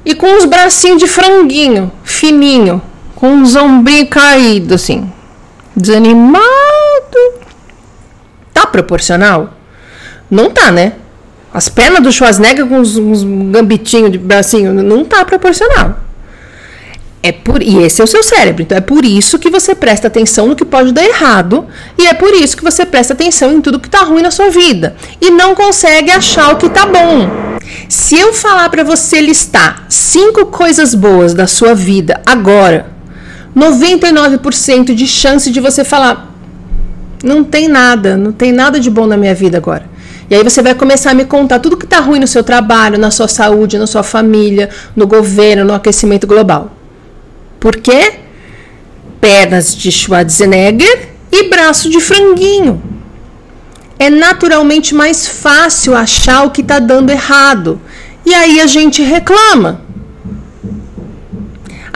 [0.04, 2.80] e com os bracinhos de franguinho, fininho,
[3.14, 5.10] com um ombrinhos caído assim,
[5.76, 6.87] desanimado.
[8.68, 9.54] Tá proporcional?
[10.30, 10.92] Não tá, né?
[11.52, 16.00] As pernas do Schwarzenegger com uns, uns gambitinhos de bracinho não tá proporcional.
[17.22, 18.62] É por, e esse é o seu cérebro.
[18.62, 21.66] Então é por isso que você presta atenção no que pode dar errado.
[21.96, 24.50] E é por isso que você presta atenção em tudo que está ruim na sua
[24.50, 24.94] vida.
[25.20, 27.28] E não consegue achar o que está bom.
[27.88, 32.86] Se eu falar para você listar cinco coisas boas da sua vida agora,
[33.56, 36.27] 99% de chance de você falar:
[37.22, 39.84] não tem nada, não tem nada de bom na minha vida agora.
[40.30, 42.98] E aí você vai começar a me contar tudo que está ruim no seu trabalho,
[42.98, 46.70] na sua saúde, na sua família, no governo, no aquecimento global.
[47.58, 48.12] Por quê?
[49.20, 52.82] Pernas de Schwarzenegger e braço de franguinho.
[53.98, 57.80] É naturalmente mais fácil achar o que está dando errado.
[58.24, 59.87] E aí a gente reclama.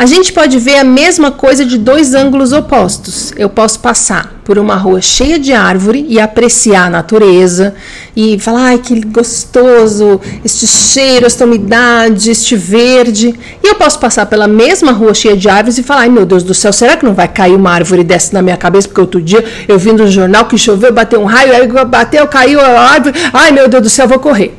[0.03, 3.33] A gente pode ver a mesma coisa de dois ângulos opostos.
[3.37, 7.73] Eu posso passar por uma rua cheia de árvore e apreciar a natureza
[8.17, 13.33] e falar, ai que gostoso, este cheiro, esta umidade, este verde.
[13.63, 16.43] E eu posso passar pela mesma rua cheia de árvores e falar, ai meu Deus
[16.43, 18.89] do céu, será que não vai cair uma árvore dessa na minha cabeça?
[18.89, 22.61] Porque outro dia eu vi no jornal que choveu, bateu um raio, aí bateu, caiu
[22.61, 24.53] a árvore, ai meu Deus do céu, vou correr.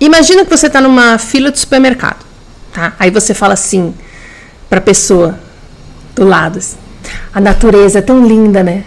[0.00, 2.31] Imagina que você está numa fila de supermercado,
[2.72, 2.94] tá?
[2.98, 3.94] Aí você fala assim
[4.68, 5.38] para a pessoa
[6.14, 6.76] do lado, assim,
[7.32, 8.84] a natureza é tão linda, né?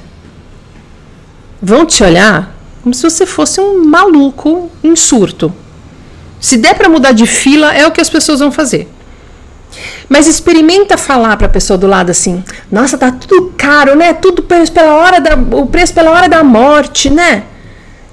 [1.61, 5.53] Vão te olhar como se você fosse um maluco em surto.
[6.39, 8.87] Se der para mudar de fila, é o que as pessoas vão fazer.
[10.07, 14.13] Mas experimenta falar para a pessoa do lado assim: "Nossa, tá tudo caro, né?
[14.13, 17.43] Tudo pela hora da o preço pela hora da morte, né?"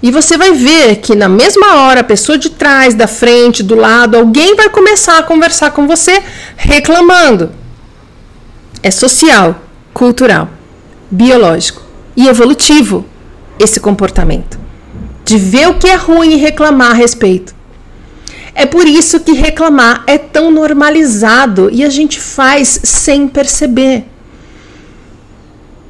[0.02, 3.76] E você vai ver que na mesma hora, a pessoa de trás, da frente, do
[3.76, 6.20] lado, alguém vai começar a conversar com você
[6.56, 7.52] reclamando.
[8.82, 9.62] É social,
[9.94, 10.50] cultural,
[11.08, 11.82] biológico
[12.16, 13.06] e evolutivo
[13.60, 14.58] esse comportamento.
[15.24, 17.54] De ver o que é ruim e reclamar a respeito.
[18.54, 24.04] É por isso que reclamar é tão normalizado e a gente faz sem perceber.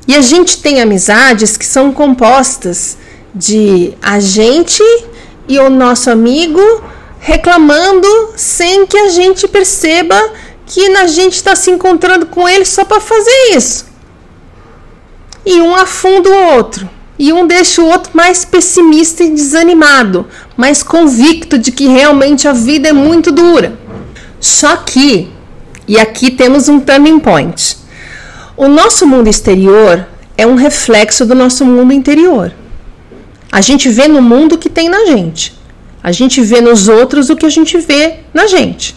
[0.07, 2.98] E a gente tem amizades que são compostas
[3.35, 4.83] de a gente
[5.49, 6.61] e o nosso amigo
[7.18, 10.21] reclamando sem que a gente perceba
[10.66, 13.87] que a gente está se encontrando com ele só para fazer isso.
[15.45, 16.88] E um afunda o outro.
[17.18, 22.53] E um deixa o outro mais pessimista e desanimado, mais convicto de que realmente a
[22.53, 23.79] vida é muito dura.
[24.40, 25.31] Só que,
[25.87, 27.77] e aqui temos um turning point,
[28.57, 32.53] o nosso mundo exterior é um reflexo do nosso mundo interior.
[33.53, 35.55] A gente vê no mundo o que tem na gente.
[36.03, 38.97] A gente vê nos outros o que a gente vê na gente.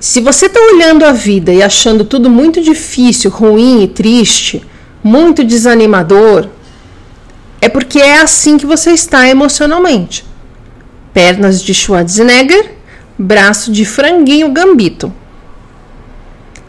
[0.00, 4.64] Se você está olhando a vida e achando tudo muito difícil, ruim e triste,
[5.02, 6.48] muito desanimador,
[7.60, 10.24] é porque é assim que você está emocionalmente.
[11.12, 12.76] Pernas de Schwarzenegger,
[13.18, 15.12] braço de franguinho gambito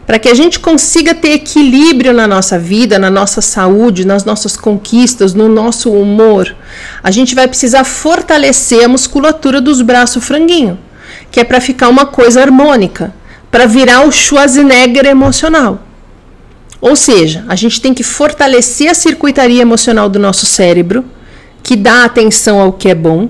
[0.06, 4.56] para que a gente consiga ter equilíbrio na nossa vida, na nossa saúde, nas nossas
[4.56, 6.54] conquistas, no nosso humor,
[7.02, 10.78] a gente vai precisar fortalecer a musculatura dos braços franguinho,
[11.30, 13.12] que é para ficar uma coisa harmônica,
[13.50, 15.82] para virar o Schwarzenegger emocional.
[16.80, 21.04] Ou seja, a gente tem que fortalecer a circuitaria emocional do nosso cérebro,
[21.64, 23.28] que dá atenção ao que é bom,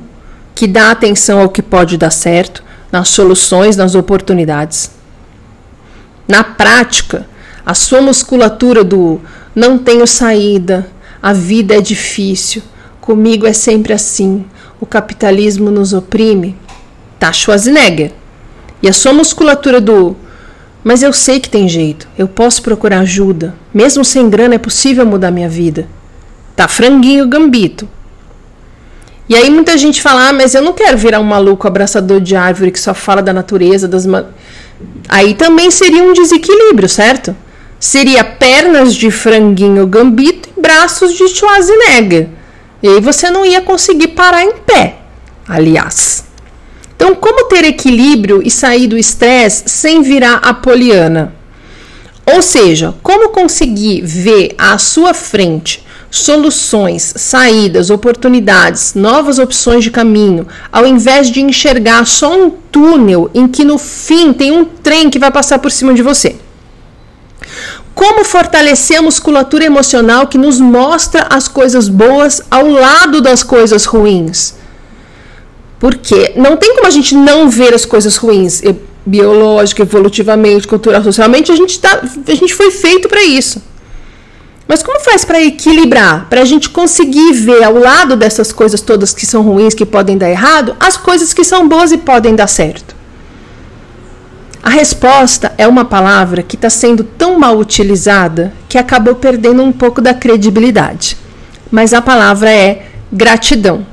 [0.54, 2.62] que dá atenção ao que pode dar certo,
[2.92, 4.95] nas soluções, nas oportunidades
[6.28, 7.26] na prática,
[7.64, 9.20] a sua musculatura do
[9.54, 10.88] não tenho saída,
[11.22, 12.62] a vida é difícil,
[13.00, 14.44] comigo é sempre assim,
[14.80, 16.56] o capitalismo nos oprime,
[17.18, 18.12] tá Schwarzenegger.
[18.82, 20.16] E a sua musculatura do
[20.84, 25.04] mas eu sei que tem jeito, eu posso procurar ajuda, mesmo sem grana é possível
[25.04, 25.88] mudar minha vida.
[26.54, 27.88] Tá franguinho gambito.
[29.28, 32.36] E aí muita gente fala, ah, mas eu não quero virar um maluco abraçador de
[32.36, 34.06] árvore que só fala da natureza, das
[35.08, 37.36] Aí também seria um desequilíbrio, certo?
[37.78, 42.28] Seria pernas de franguinho gambito e braços de Schwarzenegger.
[42.82, 44.96] E aí você não ia conseguir parar em pé,
[45.46, 46.24] aliás.
[46.94, 51.34] Então, como ter equilíbrio e sair do estresse sem virar apoliana?
[52.24, 55.85] Ou seja, como conseguir ver à sua frente
[56.18, 63.46] soluções, saídas, oportunidades, novas opções de caminho, ao invés de enxergar só um túnel em
[63.48, 66.36] que no fim tem um trem que vai passar por cima de você.
[67.94, 73.86] Como fortalecer a musculatura emocional que nos mostra as coisas boas ao lado das coisas
[73.86, 74.54] ruins?
[75.78, 78.62] Porque não tem como a gente não ver as coisas ruins,
[79.06, 83.62] biológica, evolutivamente, cultural, socialmente, a gente, tá, a gente foi feito para isso.
[84.68, 86.26] Mas como faz para equilibrar?
[86.28, 90.18] Para a gente conseguir ver ao lado dessas coisas todas que são ruins, que podem
[90.18, 92.96] dar errado, as coisas que são boas e podem dar certo?
[94.62, 99.70] A resposta é uma palavra que está sendo tão mal utilizada que acabou perdendo um
[99.70, 101.16] pouco da credibilidade.
[101.70, 103.86] Mas a palavra é gratidão.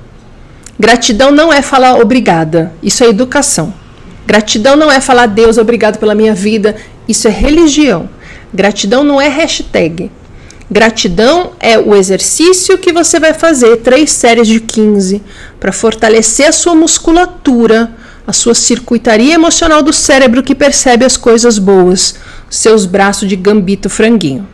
[0.79, 3.71] Gratidão não é falar obrigada, isso é educação.
[4.25, 6.75] Gratidão não é falar Deus, obrigado pela minha vida,
[7.07, 8.09] isso é religião.
[8.51, 10.09] Gratidão não é hashtag,
[10.71, 15.21] Gratidão é o exercício que você vai fazer, três séries de 15,
[15.59, 17.93] para fortalecer a sua musculatura,
[18.25, 22.15] a sua circuitaria emocional do cérebro que percebe as coisas boas,
[22.49, 24.47] seus braços de gambito franguinho.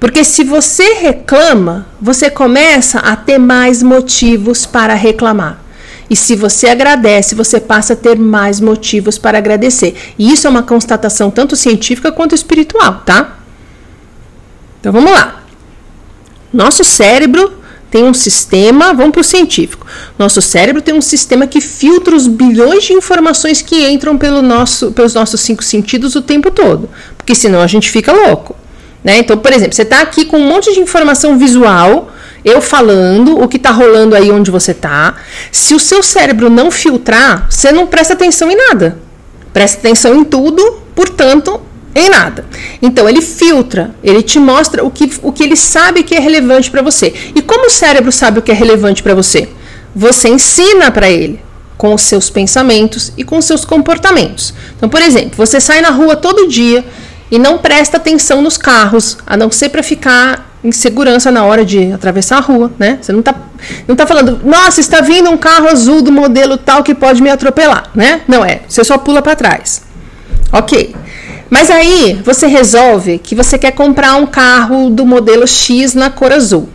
[0.00, 5.62] Porque se você reclama, você começa a ter mais motivos para reclamar.
[6.08, 9.94] E se você agradece, você passa a ter mais motivos para agradecer.
[10.18, 13.38] E isso é uma constatação tanto científica quanto espiritual, tá?
[14.84, 15.42] Então vamos lá.
[16.52, 17.54] Nosso cérebro
[17.90, 19.86] tem um sistema, vamos para o científico.
[20.18, 24.92] Nosso cérebro tem um sistema que filtra os bilhões de informações que entram pelo nosso,
[24.92, 26.90] pelos nossos cinco sentidos o tempo todo.
[27.16, 28.54] Porque senão a gente fica louco.
[29.02, 29.16] Né?
[29.20, 32.10] Então, por exemplo, você está aqui com um monte de informação visual
[32.44, 35.14] eu falando o que está rolando aí onde você está.
[35.50, 38.98] Se o seu cérebro não filtrar, você não presta atenção em nada.
[39.50, 41.58] Presta atenção em tudo, portanto,
[41.94, 42.44] em nada.
[42.82, 46.70] Então ele filtra, ele te mostra o que, o que ele sabe que é relevante
[46.70, 47.14] para você.
[47.34, 49.48] E como o cérebro sabe o que é relevante para você?
[49.94, 51.40] Você ensina para ele
[51.76, 54.54] com os seus pensamentos e com os seus comportamentos.
[54.76, 56.84] Então, por exemplo, você sai na rua todo dia
[57.30, 61.64] e não presta atenção nos carros, a não ser para ficar em segurança na hora
[61.64, 62.98] de atravessar a rua, né?
[63.00, 63.34] Você não tá,
[63.86, 67.28] não tá falando, nossa, está vindo um carro azul do modelo tal que pode me
[67.28, 68.22] atropelar, né?
[68.26, 69.82] Não é, você só pula para trás.
[70.50, 70.94] Ok.
[71.50, 76.32] Mas aí você resolve que você quer comprar um carro do modelo X na cor
[76.32, 76.68] azul.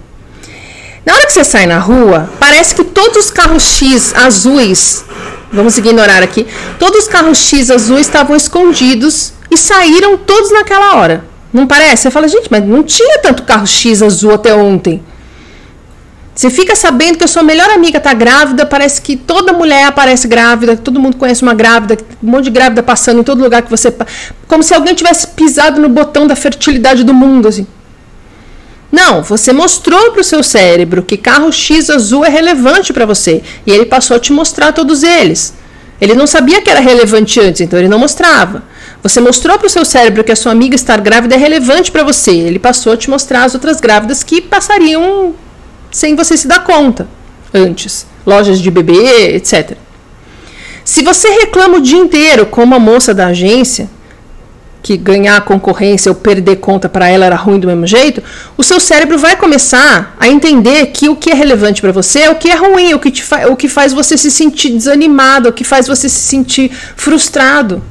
[1.06, 5.04] Na hora que você sai na rua, parece que todos os carros X azuis,
[5.52, 6.46] vamos ignorar aqui,
[6.78, 11.26] todos os carros X azuis estavam escondidos e saíram todos naquela hora.
[11.52, 12.04] Não parece?
[12.04, 15.02] Você fala, gente, mas não tinha tanto carro X azul até ontem.
[16.40, 20.26] Você fica sabendo que a sua melhor amiga está grávida, parece que toda mulher aparece
[20.26, 23.70] grávida, todo mundo conhece uma grávida, um monte de grávida passando em todo lugar que
[23.70, 23.94] você.
[24.48, 27.68] Como se alguém tivesse pisado no botão da fertilidade do mundo, assim.
[28.90, 33.44] Não, você mostrou para o seu cérebro que carro X azul é relevante para você.
[33.68, 35.54] E ele passou a te mostrar todos eles.
[36.00, 38.64] Ele não sabia que era relevante antes, então ele não mostrava.
[39.04, 42.06] Você mostrou para o seu cérebro que a sua amiga estar grávida é relevante para
[42.06, 42.32] você.
[42.32, 45.36] Ele passou a te mostrar as outras grávidas que passariam
[45.92, 47.08] sem você se dar conta
[47.54, 48.06] antes.
[48.26, 49.78] Lojas de bebê, etc.
[50.84, 53.90] Se você reclama o dia inteiro, como a moça da agência,
[54.82, 58.24] que ganhar a concorrência ou perder conta para ela era ruim do mesmo jeito,
[58.58, 62.30] o seu cérebro vai começar a entender que o que é relevante para você é
[62.30, 65.54] o que é ruim, o que, te o que faz você se sentir desanimado, o
[65.54, 67.84] que faz você se sentir frustrado.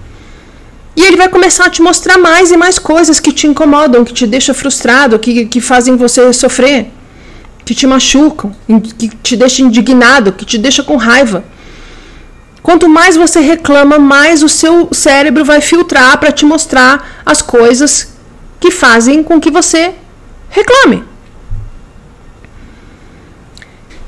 [0.96, 4.12] E ele vai começar a te mostrar mais e mais coisas que te incomodam, que
[4.12, 6.90] te deixam frustrado, que, que fazem você sofrer,
[7.68, 8.50] que te machucam,
[8.96, 11.44] que te deixam indignado, que te deixam com raiva.
[12.62, 18.14] Quanto mais você reclama, mais o seu cérebro vai filtrar para te mostrar as coisas
[18.58, 19.92] que fazem com que você
[20.48, 21.04] reclame.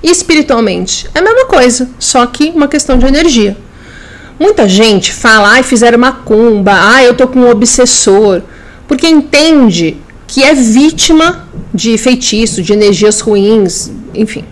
[0.02, 3.58] E espiritualmente, é a mesma coisa, só que uma questão de energia.
[4.38, 8.40] Muita gente fala, ai, fizeram macumba, ai, eu tô com um obsessor,
[8.88, 9.98] porque entende
[10.30, 14.44] que é vítima de feitiço, de energias ruins, enfim.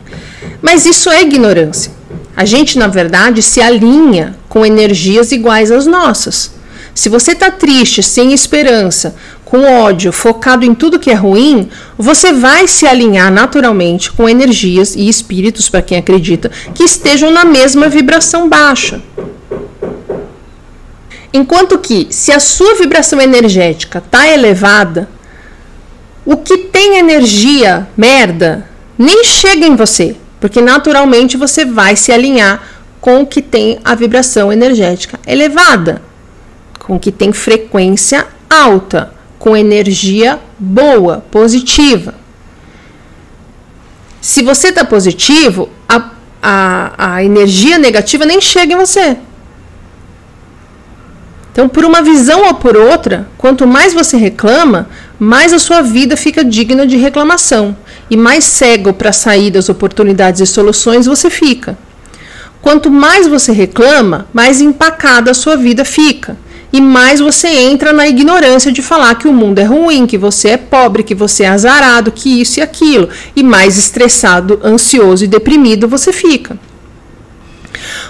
[0.61, 1.93] Mas isso é ignorância.
[2.37, 6.51] A gente, na verdade, se alinha com energias iguais às nossas.
[6.93, 9.15] Se você está triste, sem esperança,
[9.45, 14.97] com ódio, focado em tudo que é ruim, você vai se alinhar naturalmente com energias
[14.97, 19.01] e espíritos, para quem acredita, que estejam na mesma vibração baixa.
[21.33, 25.09] Enquanto que, se a sua vibração energética está elevada,
[26.31, 32.63] o que tem energia merda nem chega em você, porque naturalmente você vai se alinhar
[33.01, 36.03] com o que tem a vibração energética elevada,
[36.81, 42.15] com o que tem frequência alta, com energia boa, positiva.
[44.21, 46.11] Se você está positivo, a,
[46.43, 49.17] a, a energia negativa nem chega em você.
[51.53, 56.17] Então, por uma visão ou por outra, quanto mais você reclama, mais a sua vida
[56.17, 57.77] fica digna de reclamação
[58.11, 61.77] e mais cego para saídas, oportunidades e soluções você fica.
[62.61, 66.37] Quanto mais você reclama, mais empacada a sua vida fica.
[66.73, 70.51] E mais você entra na ignorância de falar que o mundo é ruim, que você
[70.51, 73.09] é pobre, que você é azarado, que isso e aquilo.
[73.35, 76.59] E mais estressado, ansioso e deprimido você fica.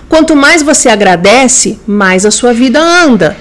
[0.08, 3.36] Quanto mais você agradece, mais a sua vida anda.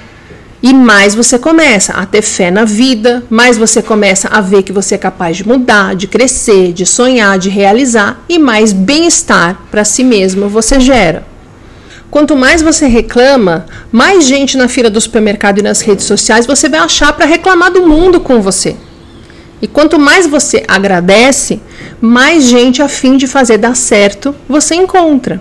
[0.61, 4.73] E mais você começa a ter fé na vida, mais você começa a ver que
[4.73, 9.85] você é capaz de mudar, de crescer, de sonhar, de realizar e mais bem-estar para
[9.85, 11.25] si mesmo você gera.
[12.11, 16.67] Quanto mais você reclama, mais gente na fila do supermercado e nas redes sociais você
[16.67, 18.75] vai achar para reclamar do mundo com você.
[19.61, 21.61] E quanto mais você agradece,
[22.01, 25.39] mais gente a fim de fazer dar certo você encontra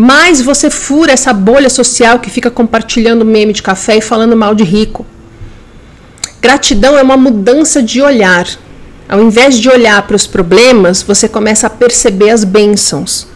[0.00, 4.54] mais você fura essa bolha social que fica compartilhando meme de café e falando mal
[4.54, 5.04] de rico.
[6.40, 8.46] Gratidão é uma mudança de olhar.
[9.08, 13.26] Ao invés de olhar para os problemas, você começa a perceber as bênçãos.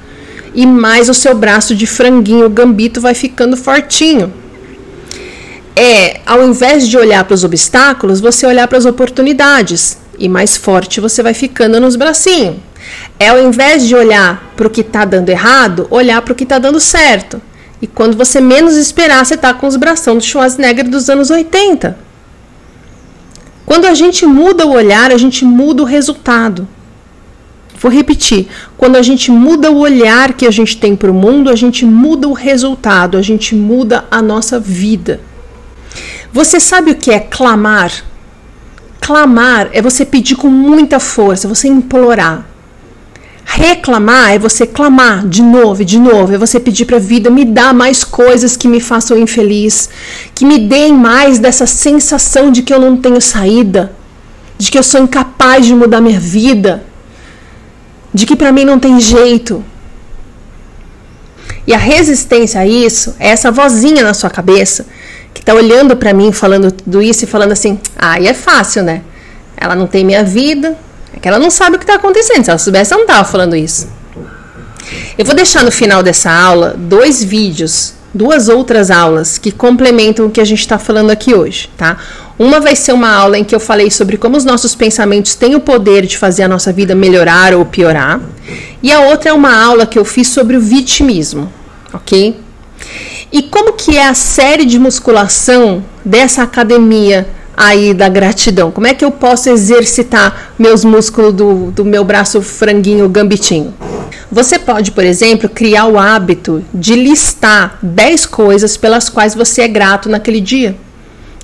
[0.54, 4.32] e mais o seu braço de franguinho gambito vai ficando fortinho.
[5.74, 10.56] É, ao invés de olhar para os obstáculos, você olhar para as oportunidades e mais
[10.56, 12.56] forte você vai ficando nos bracinhos.
[13.18, 16.44] É ao invés de olhar para o que está dando errado, olhar para o que
[16.44, 17.40] está dando certo.
[17.80, 21.98] E quando você menos esperar, você está com os bração do Schwarzenegger dos anos 80.
[23.66, 26.68] Quando a gente muda o olhar, a gente muda o resultado.
[27.80, 31.50] Vou repetir: quando a gente muda o olhar que a gente tem para o mundo,
[31.50, 35.20] a gente muda o resultado, a gente muda a nossa vida.
[36.32, 37.92] Você sabe o que é clamar?
[39.00, 42.46] Clamar é você pedir com muita força, você implorar.
[43.54, 47.28] Reclamar é você clamar de novo e de novo, é você pedir para a vida
[47.28, 49.90] me dá mais coisas que me façam infeliz,
[50.34, 53.92] que me deem mais dessa sensação de que eu não tenho saída,
[54.56, 56.82] de que eu sou incapaz de mudar minha vida,
[58.12, 59.62] de que para mim não tem jeito.
[61.66, 64.86] E a resistência a isso é essa vozinha na sua cabeça
[65.34, 69.02] que está olhando para mim, falando tudo isso e falando assim: "Ah, é fácil, né?
[69.58, 70.74] Ela não tem minha vida,
[71.12, 72.44] é que ela não sabe o que está acontecendo.
[72.44, 73.88] Se ela soubesse, ela não estava falando isso.
[75.16, 80.30] Eu vou deixar no final dessa aula dois vídeos, duas outras aulas que complementam o
[80.30, 81.96] que a gente está falando aqui hoje, tá?
[82.38, 85.54] Uma vai ser uma aula em que eu falei sobre como os nossos pensamentos têm
[85.54, 88.20] o poder de fazer a nossa vida melhorar ou piorar.
[88.82, 91.52] E a outra é uma aula que eu fiz sobre o vitimismo,
[91.92, 92.40] ok?
[93.30, 97.26] E como que é a série de musculação dessa academia
[97.56, 98.70] aí da gratidão?
[98.70, 103.74] Como é que eu posso exercitar meus músculos do, do meu braço franguinho gambitinho?
[104.30, 109.68] Você pode, por exemplo, criar o hábito de listar 10 coisas pelas quais você é
[109.68, 110.74] grato naquele dia.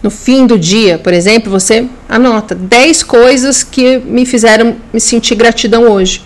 [0.02, 5.34] No fim do dia, por exemplo, você anota 10 coisas que me fizeram me sentir
[5.34, 6.22] gratidão hoje.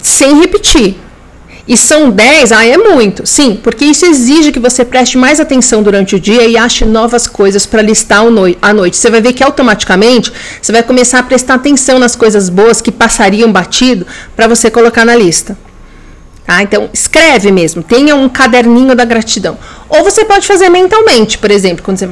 [0.00, 0.96] Sem repetir,
[1.68, 3.26] e são 10, ah, é muito.
[3.26, 7.26] Sim, porque isso exige que você preste mais atenção durante o dia e ache novas
[7.26, 8.22] coisas para listar
[8.62, 8.96] à noite.
[8.96, 12.92] Você vai ver que automaticamente você vai começar a prestar atenção nas coisas boas que
[12.92, 14.06] passariam batido
[14.36, 15.58] para você colocar na lista.
[16.46, 16.62] Tá?
[16.62, 19.58] Então, escreve mesmo, tenha um caderninho da gratidão.
[19.88, 22.08] Ou você pode fazer mentalmente, por exemplo, quando você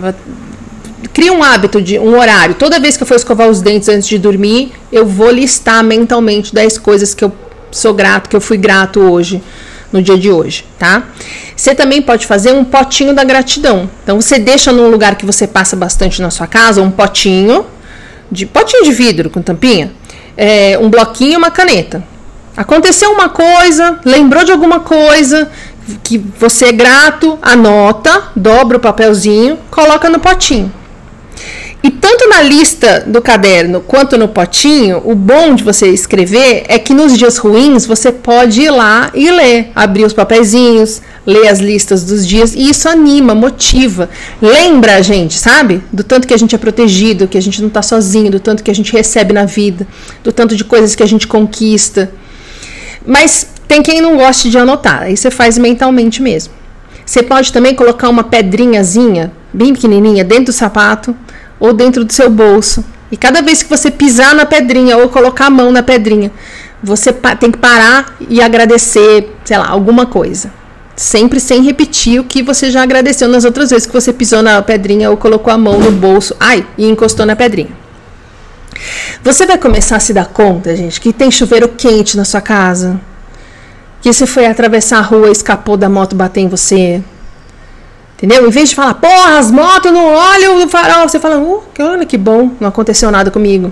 [1.13, 2.57] cria um hábito de um horário.
[2.57, 6.53] Toda vez que eu for escovar os dentes antes de dormir, eu vou listar mentalmente
[6.53, 7.33] 10 coisas que eu
[7.75, 9.43] sou grato, que eu fui grato hoje,
[9.93, 11.05] no dia de hoje, tá?
[11.57, 13.89] Você também pode fazer um potinho da gratidão.
[14.03, 17.65] Então você deixa num lugar que você passa bastante na sua casa, um potinho
[18.31, 19.93] de potinho de vidro com tampinha,
[20.37, 22.03] é, um bloquinho, uma caneta.
[22.57, 25.51] Aconteceu uma coisa, lembrou de alguma coisa
[26.03, 30.73] que você é grato, anota, dobra o papelzinho, coloca no potinho.
[31.85, 36.79] E tanto na lista do caderno quanto no potinho, o bom de você escrever é
[36.79, 41.59] que nos dias ruins você pode ir lá e ler, abrir os papeizinhos, ler as
[41.59, 44.09] listas dos dias e isso anima, motiva.
[44.41, 45.83] Lembra a gente, sabe?
[45.93, 48.65] Do tanto que a gente é protegido, que a gente não está sozinho, do tanto
[48.65, 49.87] que a gente recebe na vida,
[50.23, 52.11] do tanto de coisas que a gente conquista.
[53.07, 56.55] Mas tem quem não goste de anotar, aí você faz mentalmente mesmo.
[57.05, 61.15] Você pode também colocar uma pedrinhazinha, bem pequenininha, dentro do sapato
[61.65, 62.85] ou dentro do seu bolso.
[63.11, 66.31] E cada vez que você pisar na pedrinha ou colocar a mão na pedrinha,
[66.83, 70.53] você tem que parar e agradecer, sei lá, alguma coisa.
[70.95, 74.61] Sempre sem repetir o que você já agradeceu nas outras vezes que você pisou na
[74.61, 77.71] pedrinha ou colocou a mão no bolso, ai, e encostou na pedrinha.
[79.23, 83.01] Você vai começar a se dar conta, gente, que tem chuveiro quente na sua casa,
[84.03, 87.03] que você foi atravessar a rua e escapou da moto bater em você,
[88.25, 88.49] Entendeu?
[88.49, 92.07] Em vez de falar, porra, as motos não olham no farol, você fala, uh, olha
[92.07, 93.71] que bom, não aconteceu nada comigo.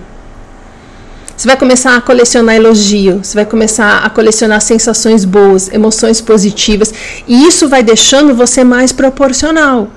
[1.35, 6.93] Você vai começar a colecionar elogio, você vai começar a colecionar sensações boas, emoções positivas,
[7.27, 9.89] e isso vai deixando você mais proporcional.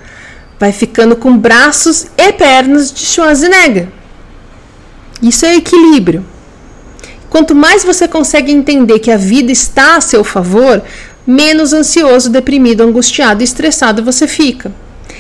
[0.58, 3.90] Vai ficando com braços e pernas de Schwarzenegger.
[5.22, 6.26] Isso é equilíbrio.
[7.36, 10.82] Quanto mais você consegue entender que a vida está a seu favor,
[11.28, 14.74] menos ansioso, deprimido, angustiado e estressado você fica.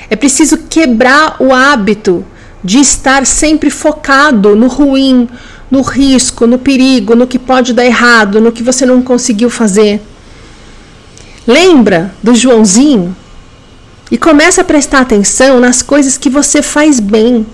[0.09, 2.26] É preciso quebrar o hábito
[2.63, 5.28] de estar sempre focado no ruim,
[5.70, 10.01] no risco, no perigo, no que pode dar errado, no que você não conseguiu fazer.
[11.45, 13.13] Lembra do Joãozinho?
[14.09, 17.45] E começa a prestar atenção nas coisas que você faz bem,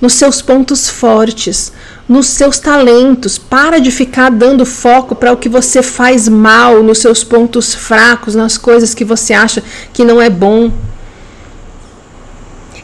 [0.00, 1.70] nos seus pontos fortes,
[2.08, 3.38] nos seus talentos.
[3.38, 8.34] Para de ficar dando foco para o que você faz mal, nos seus pontos fracos,
[8.34, 10.70] nas coisas que você acha que não é bom.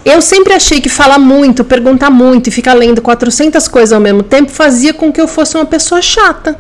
[0.05, 4.23] Eu sempre achei que falar muito, perguntar muito e ficar lendo 400 coisas ao mesmo
[4.23, 6.59] tempo fazia com que eu fosse uma pessoa chata.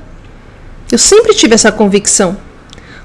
[0.90, 2.36] Eu sempre tive essa convicção.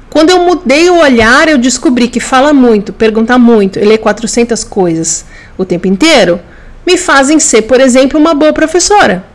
[0.09, 5.25] Quando eu mudei o olhar, eu descobri que fala muito, pergunta muito, ler 400 coisas
[5.57, 6.39] o tempo inteiro,
[6.85, 9.25] me fazem ser, por exemplo, uma boa professora.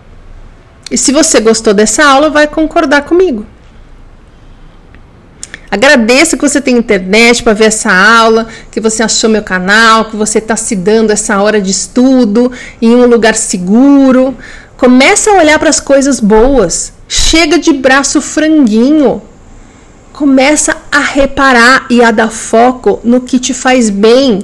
[0.93, 3.47] E se você gostou dessa aula, vai concordar comigo.
[5.71, 10.17] Agradeço que você tem internet para ver essa aula, que você achou meu canal, que
[10.17, 14.37] você está se dando essa hora de estudo em um lugar seguro.
[14.77, 16.93] Começa a olhar para as coisas boas.
[17.09, 19.23] Chega de braço franguinho.
[20.13, 24.41] Começa a reparar e a dar foco no que te faz bem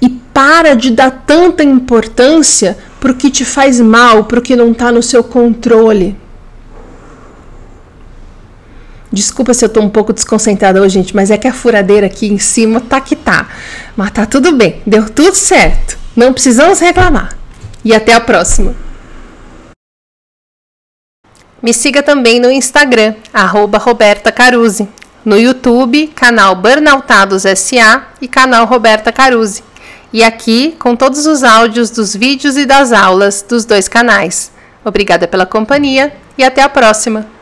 [0.00, 4.54] e para de dar tanta importância para o que te faz mal, para o que
[4.54, 6.16] não está no seu controle.
[9.12, 12.28] Desculpa se eu tô um pouco desconcentrada hoje, gente, mas é que a furadeira aqui
[12.28, 13.48] em cima tá que tá.
[13.96, 15.98] Mas tá tudo bem, deu tudo certo.
[16.14, 17.36] Não precisamos reclamar.
[17.84, 18.72] E até a próxima.
[21.60, 24.88] Me siga também no Instagram, arroba Roberta Caruzzi.
[25.24, 29.71] No YouTube, canal Burnoutados SA e canal Roberta Caruzzi.
[30.12, 34.52] E aqui com todos os áudios dos vídeos e das aulas dos dois canais.
[34.84, 37.41] Obrigada pela companhia e até a próxima!